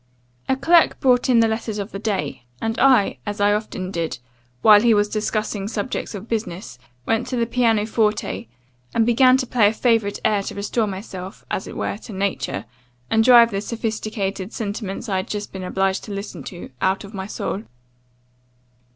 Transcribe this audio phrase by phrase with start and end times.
[0.49, 4.17] "A clerk brought in the letters of the day, and I, as I often did,
[4.63, 8.47] while he was discussing subjects of business, went to the piano forte,
[8.95, 12.65] and began to play a favourite air to restore myself, as it were, to nature,
[13.11, 17.13] and drive the sophisticated sentiments I had just been obliged to listen to, out of
[17.13, 17.65] my soul.